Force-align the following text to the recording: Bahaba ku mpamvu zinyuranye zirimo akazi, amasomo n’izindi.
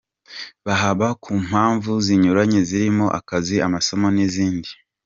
Bahaba 0.65 1.07
ku 1.23 1.31
mpamvu 1.47 1.91
zinyuranye 2.05 2.59
zirimo 2.69 3.05
akazi, 3.19 3.55
amasomo 3.67 4.07
n’izindi. 4.15 4.69